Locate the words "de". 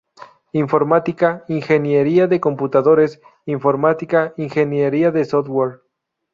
2.25-2.39, 5.11-5.25